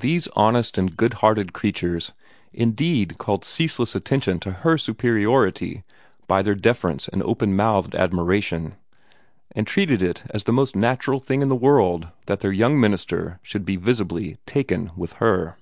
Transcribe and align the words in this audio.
These 0.00 0.28
honest 0.36 0.76
and 0.76 0.94
good 0.94 1.14
hearted 1.24 1.54
creatures 1.54 2.12
indeed 2.52 3.16
called 3.16 3.42
ceaseless 3.42 3.94
attention 3.94 4.38
to 4.40 4.50
her 4.52 4.76
superiority 4.76 5.82
by 6.26 6.42
their 6.42 6.54
deference 6.54 7.08
and 7.08 7.22
open 7.22 7.56
mouthed 7.56 7.94
admiration, 7.94 8.74
and 9.52 9.66
treated 9.66 10.02
it 10.02 10.24
as 10.28 10.44
the 10.44 10.52
most 10.52 10.76
natural 10.76 11.20
thing 11.20 11.40
in 11.40 11.48
the 11.48 11.56
world 11.56 12.08
that 12.26 12.40
their 12.40 12.52
young 12.52 12.78
minister 12.78 13.40
should 13.42 13.64
be 13.64 13.76
visibly 13.76 14.36
"taken" 14.44 14.90
with 14.94 15.14
her. 15.24 15.56